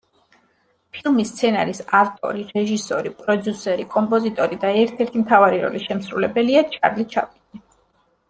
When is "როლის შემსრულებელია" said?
5.67-6.67